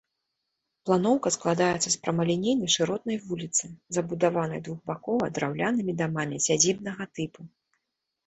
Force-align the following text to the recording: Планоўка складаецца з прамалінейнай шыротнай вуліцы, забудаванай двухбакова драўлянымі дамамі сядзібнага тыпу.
Планоўка 0.89 1.31
складаецца 1.35 1.83
з 1.83 1.91
прамалінейнай 2.05 2.69
шыротнай 2.75 3.17
вуліцы, 3.27 3.65
забудаванай 3.97 4.63
двухбакова 4.67 5.23
драўлянымі 5.35 5.93
дамамі 6.01 6.43
сядзібнага 6.47 7.03
тыпу. 7.19 7.41